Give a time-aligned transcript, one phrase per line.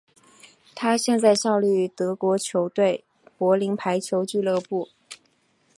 [0.73, 3.03] 他现在效力于德国球队
[3.37, 4.89] 柏林排球俱乐部。